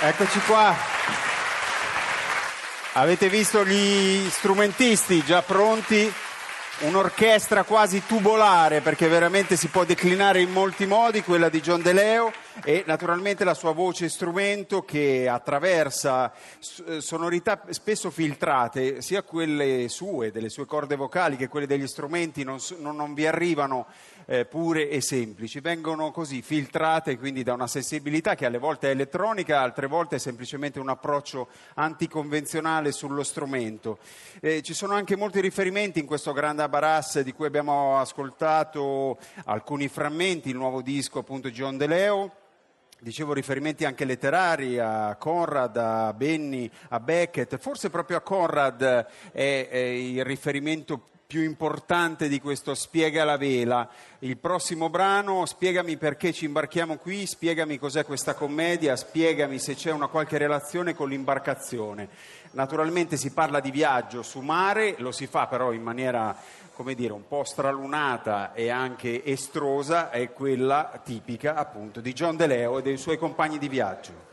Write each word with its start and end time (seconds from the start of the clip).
Eccoci 0.00 0.38
qua. 0.46 0.76
Avete 2.92 3.28
visto 3.28 3.64
gli 3.64 4.28
strumentisti 4.30 5.24
già 5.24 5.42
pronti? 5.42 6.12
Un'orchestra 6.80 7.64
quasi 7.64 8.04
tubolare 8.06 8.80
perché 8.80 9.08
veramente 9.08 9.56
si 9.56 9.66
può 9.66 9.82
declinare 9.82 10.40
in 10.40 10.52
molti 10.52 10.86
modi, 10.86 11.24
quella 11.24 11.48
di 11.48 11.60
John 11.60 11.82
De 11.82 11.92
Leo 11.92 12.30
e 12.62 12.84
naturalmente 12.86 13.42
la 13.42 13.54
sua 13.54 13.72
voce 13.72 14.08
strumento 14.08 14.82
che 14.82 15.28
attraversa 15.28 16.32
sonorità 16.98 17.62
spesso 17.70 18.12
filtrate, 18.12 19.02
sia 19.02 19.24
quelle 19.24 19.88
sue, 19.88 20.30
delle 20.30 20.48
sue 20.48 20.66
corde 20.66 20.94
vocali, 20.94 21.36
che 21.36 21.48
quelle 21.48 21.66
degli 21.66 21.88
strumenti 21.88 22.44
non, 22.44 22.58
non 22.78 23.14
vi 23.14 23.26
arrivano 23.26 23.86
eh, 24.30 24.44
pure 24.44 24.90
e 24.90 25.00
semplici, 25.00 25.60
vengono 25.60 26.10
così 26.10 26.42
filtrate 26.42 27.16
quindi 27.16 27.42
da 27.42 27.54
una 27.54 27.66
sensibilità 27.66 28.34
che 28.34 28.44
alle 28.44 28.58
volte 28.58 28.88
è 28.88 28.90
elettronica, 28.90 29.62
altre 29.62 29.86
volte 29.86 30.16
è 30.16 30.18
semplicemente 30.18 30.78
un 30.78 30.90
approccio 30.90 31.48
anticonvenzionale 31.74 32.92
sullo 32.92 33.22
strumento. 33.22 33.98
Eh, 34.40 34.60
ci 34.60 34.74
sono 34.74 34.92
anche 34.92 35.16
molti 35.16 35.40
riferimenti 35.40 35.98
in 35.98 36.04
questo 36.04 36.34
grande 36.34 36.62
Abaras 36.62 37.20
di 37.20 37.32
cui 37.32 37.46
abbiamo 37.46 37.98
ascoltato 37.98 39.16
alcuni 39.44 39.88
frammenti, 39.88 40.50
il 40.50 40.56
nuovo 40.56 40.82
disco 40.82 41.20
appunto 41.20 41.50
John 41.50 41.78
De 41.78 41.86
Leo. 41.86 42.32
Dicevo 43.00 43.32
riferimenti 43.32 43.84
anche 43.84 44.04
letterari 44.04 44.78
a 44.80 45.14
Conrad, 45.16 45.76
a 45.76 46.12
Benny, 46.12 46.68
a 46.88 46.98
Beckett, 46.98 47.56
forse 47.58 47.90
proprio 47.90 48.16
a 48.16 48.22
Conrad 48.22 48.82
è, 49.30 49.68
è 49.70 49.78
il 49.78 50.24
riferimento 50.24 51.06
più 51.28 51.42
importante 51.42 52.26
di 52.26 52.40
questo 52.40 52.74
Spiega 52.74 53.22
la 53.22 53.36
vela. 53.36 53.86
Il 54.20 54.38
prossimo 54.38 54.88
brano, 54.88 55.44
spiegami 55.44 55.98
perché 55.98 56.32
ci 56.32 56.46
imbarchiamo 56.46 56.96
qui, 56.96 57.26
spiegami 57.26 57.78
cos'è 57.78 58.06
questa 58.06 58.32
commedia, 58.32 58.96
spiegami 58.96 59.58
se 59.58 59.74
c'è 59.74 59.92
una 59.92 60.06
qualche 60.06 60.38
relazione 60.38 60.94
con 60.94 61.10
l'imbarcazione. 61.10 62.08
Naturalmente 62.52 63.18
si 63.18 63.30
parla 63.32 63.60
di 63.60 63.70
viaggio 63.70 64.22
su 64.22 64.40
mare, 64.40 64.94
lo 65.00 65.12
si 65.12 65.26
fa 65.26 65.46
però 65.48 65.72
in 65.72 65.82
maniera 65.82 66.34
come 66.72 66.94
dire, 66.94 67.12
un 67.12 67.28
po' 67.28 67.44
stralunata 67.44 68.54
e 68.54 68.70
anche 68.70 69.22
estrosa, 69.22 70.08
è 70.08 70.32
quella 70.32 70.98
tipica 71.04 71.56
appunto 71.56 72.00
di 72.00 72.14
John 72.14 72.36
De 72.36 72.46
Leo 72.46 72.78
e 72.78 72.82
dei 72.82 72.96
suoi 72.96 73.18
compagni 73.18 73.58
di 73.58 73.68
viaggio. 73.68 74.26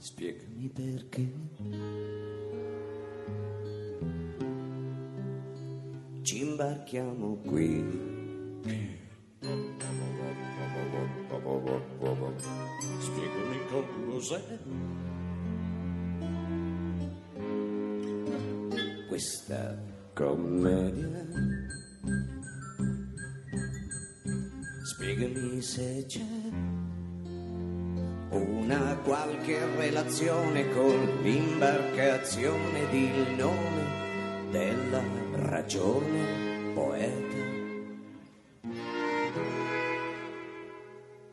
Spiegami 0.00 0.68
perché 0.68 2.07
ci 6.28 6.42
imbarchiamo 6.42 7.36
qui. 7.36 7.82
Spiegami 12.98 13.58
cos'è 14.10 14.58
questa 19.08 19.82
commedia. 20.12 21.26
Spiegami 24.84 25.62
se 25.62 26.04
c'è 26.06 26.20
una 28.32 28.98
qualche 29.02 29.64
relazione 29.76 30.68
con 30.74 31.22
l'imbarcazione 31.22 32.86
di 32.90 33.04
il 33.04 33.34
nome 33.38 34.50
della 34.50 35.17
ragione 35.68 36.72
poeta. 36.72 37.36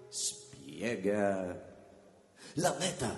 Spiega 0.10 1.56
la 2.56 2.76
meta. 2.78 3.16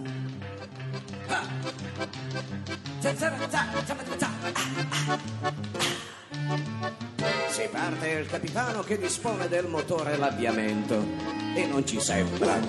Si 7.50 7.68
parte 7.72 8.10
il 8.10 8.28
capitano 8.28 8.84
che 8.84 9.00
dispone 9.00 9.48
del 9.48 9.66
motore 9.66 10.14
e 10.14 10.18
l'avviamento 10.18 11.04
e 11.56 11.66
non 11.66 11.84
ci 11.84 12.00
sembra 12.00 12.60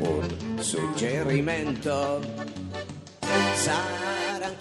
un 0.00 0.58
suggerimento. 0.60 2.20
Sarà 3.54 4.13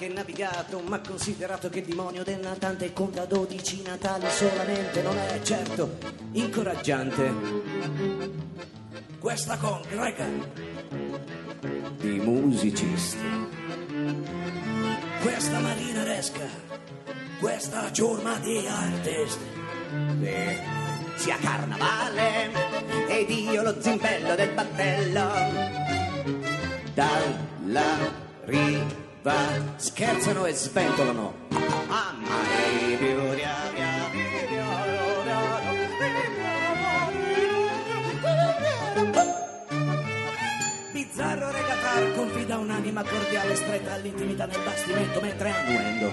anche 0.04 0.08
navigato, 0.10 0.80
ma 0.80 1.00
considerato 1.00 1.70
che 1.70 1.80
il 1.80 1.86
demonio 1.86 2.24
del 2.24 2.40
natante 2.40 2.92
conta 2.94 3.26
12 3.26 3.84
natali 3.84 4.26
solamente, 4.30 5.02
non 5.02 5.18
è 5.18 5.40
certo 5.42 5.98
incoraggiante. 6.34 7.34
Questa 9.20 9.58
congrega 9.58 10.26
di 11.98 12.20
musicisti 12.20 13.18
questa 15.22 15.60
marineresca, 15.60 16.46
questa 17.40 17.90
giornata 17.92 18.40
di 18.40 18.68
artist, 18.68 19.40
sì. 20.20 20.58
sia 21.16 21.38
carnavale 21.38 22.52
ed 23.08 23.30
io 23.30 23.62
lo 23.62 23.82
zimbello 23.82 24.36
del 24.36 24.50
battello, 24.50 25.32
dalla 26.94 28.22
riva 28.46 29.03
scherzano 29.78 30.46
e 30.46 30.54
sventolano, 30.54 31.34
ah, 31.88 32.14
più 32.98 32.98
di 32.98 33.14
Bizzarro 40.92 41.52
regatar 41.52 42.16
confida 42.16 42.58
un'anima 42.58 43.04
cordiale 43.04 43.56
stretta 43.56 43.94
all'intimità 43.94 44.46
nel 44.46 44.60
bastimento 44.62 45.22
mentre 45.22 45.50
annuendo. 45.52 46.12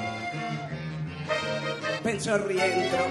Penso 2.02 2.32
al 2.32 2.40
rientro. 2.40 3.08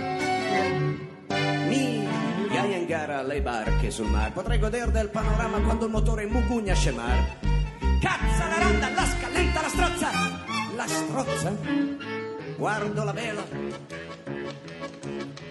Migliaia 1.67 2.77
in 2.77 2.85
gara 2.85 3.19
alle 3.19 3.41
barche 3.41 3.91
sul 3.91 4.07
mare. 4.07 4.31
Potrei 4.31 4.59
godere 4.59 4.91
del 4.91 5.09
panorama 5.09 5.59
quando 5.59 5.85
il 5.85 5.91
motore 5.91 6.25
mugugna 6.25 6.73
scemar. 6.73 7.48
Cazza 7.99 8.47
la 8.47 8.57
randa, 8.57 8.89
la 8.89 9.05
scaletta, 9.05 9.61
la 9.61 9.69
strozza! 9.69 10.09
La 10.75 10.87
strozza? 10.87 11.57
Guardo 12.57 13.03
la 13.03 13.11
vela. 13.11 13.43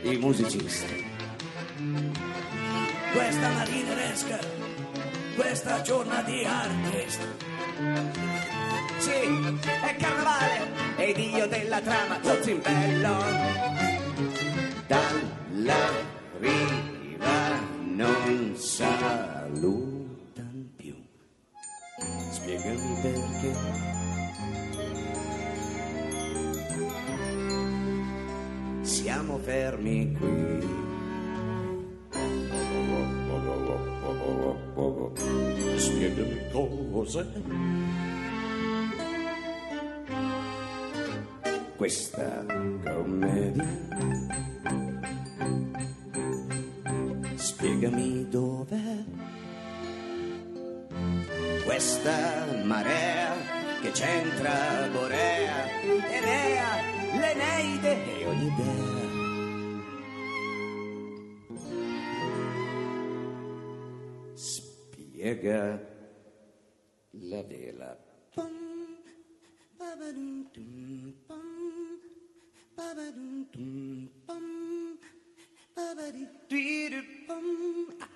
I 0.03 0.17
musicisti. 0.17 1.07
Questa 3.13 3.49
marineresca 3.51 4.59
questa 5.39 5.81
giornata 5.83 6.23
di 6.23 6.45
artist. 6.45 7.21
Sì, 8.99 9.59
è 9.87 9.95
carnavale 9.97 10.97
ed 10.97 11.17
io 11.17 11.47
della 11.47 11.81
trama 11.81 12.19
Zozimbello. 12.21 13.17
Dalla 14.89 15.98
Fermi 29.79 30.13
qui. 30.19 30.67
Spiegami 35.77 36.91
cos'è. 36.93 37.27
Questa 41.77 42.45
commedia. 42.85 43.67
Spiegami 47.37 48.29
dov'è. 48.29 49.05
Questa 51.65 52.47
marea 52.65 53.33
che 53.81 53.93
c'entra 53.93 54.89
Borea, 54.91 55.71
Enea, 56.11 56.67
l'Eneide 57.13 58.19
e 58.19 58.27
ogni 58.27 58.47
idea 58.47 59.08
Ega 65.29 65.77
La 67.13 67.43
Vela. 67.43 67.99
Bum, 68.35 69.03
ba-ba-dum, 69.79 70.47
dum, 70.55 71.15
bum, 71.29 71.99
ba-ba-dum, 72.77 73.45
dum, 73.53 74.11
bum, 74.27 74.99
ba-ba-dee, 75.77 76.29
dee-doo, 76.49 77.03
bum, 77.29 77.47
ah, 78.01 78.09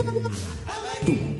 Tum. 0.00 1.39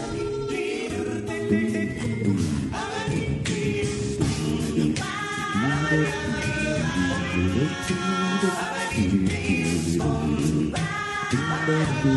Dee 12.01 12.09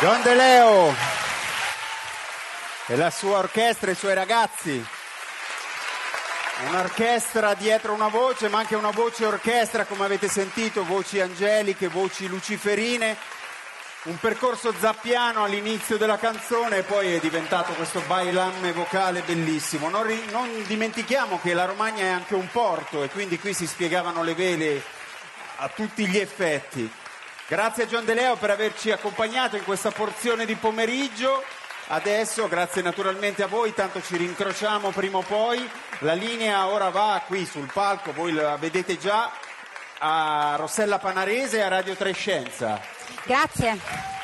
John 0.00 0.22
De 0.22 0.32
Leo 0.32 0.94
e 2.86 2.94
la 2.94 3.10
sua 3.10 3.38
orchestra, 3.38 3.90
i 3.90 3.96
suoi 3.96 4.14
ragazzi. 4.14 4.86
Un'orchestra 6.68 7.54
dietro 7.54 7.94
una 7.94 8.06
voce, 8.06 8.48
ma 8.48 8.58
anche 8.58 8.76
una 8.76 8.90
voce 8.90 9.26
orchestra, 9.26 9.86
come 9.86 10.04
avete 10.04 10.28
sentito, 10.28 10.84
voci 10.84 11.20
angeliche, 11.20 11.88
voci 11.88 12.28
luciferine. 12.28 13.16
Un 14.04 14.20
percorso 14.20 14.72
zappiano 14.78 15.42
all'inizio 15.42 15.96
della 15.96 16.16
canzone 16.16 16.78
e 16.78 16.82
poi 16.84 17.14
è 17.14 17.18
diventato 17.18 17.72
questo 17.72 18.00
bailamme 18.06 18.70
vocale 18.70 19.22
bellissimo. 19.22 19.88
Non, 19.88 20.04
ri- 20.04 20.30
non 20.30 20.48
dimentichiamo 20.68 21.40
che 21.42 21.54
la 21.54 21.64
Romagna 21.64 22.04
è 22.04 22.08
anche 22.08 22.36
un 22.36 22.48
porto 22.52 23.02
e 23.02 23.08
quindi 23.08 23.40
qui 23.40 23.52
si 23.52 23.66
spiegavano 23.66 24.22
le 24.22 24.34
vele 24.34 24.80
a 25.56 25.68
tutti 25.68 26.06
gli 26.06 26.18
effetti. 26.18 26.88
Grazie 27.48 27.84
a 27.84 27.86
John 27.86 28.04
De 28.04 28.12
Leo 28.12 28.36
per 28.36 28.50
averci 28.50 28.90
accompagnato 28.90 29.56
in 29.56 29.64
questa 29.64 29.90
porzione 29.90 30.44
di 30.44 30.54
pomeriggio. 30.54 31.42
Adesso, 31.86 32.46
grazie 32.46 32.82
naturalmente 32.82 33.42
a 33.42 33.46
voi, 33.46 33.72
tanto 33.72 34.02
ci 34.02 34.18
rincrociamo 34.18 34.90
prima 34.90 35.16
o 35.16 35.22
poi. 35.22 35.66
La 36.00 36.12
linea 36.12 36.66
ora 36.66 36.90
va 36.90 37.22
qui 37.26 37.46
sul 37.46 37.70
palco, 37.72 38.12
voi 38.12 38.34
la 38.34 38.58
vedete 38.58 38.98
già, 38.98 39.32
a 40.00 40.56
Rossella 40.58 40.98
Panarese 40.98 41.56
e 41.56 41.62
a 41.62 41.68
Radio 41.68 41.94
Trescenza. 41.94 42.78
Grazie. 43.24 44.17